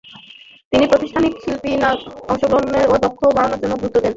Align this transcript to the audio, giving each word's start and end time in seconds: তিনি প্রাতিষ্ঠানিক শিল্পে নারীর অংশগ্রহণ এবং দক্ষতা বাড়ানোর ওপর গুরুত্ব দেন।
তিনি 0.71 0.85
প্রাতিষ্ঠানিক 0.87 1.33
শিল্পে 1.43 1.69
নারীর 1.77 2.09
অংশগ্রহণ 2.29 2.65
এবং 2.79 2.97
দক্ষতা 2.99 3.35
বাড়ানোর 3.37 3.57
ওপর 3.65 3.79
গুরুত্ব 3.81 3.97
দেন। 3.97 4.09